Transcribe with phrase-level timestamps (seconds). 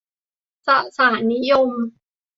[0.67, 1.69] สสารนิยม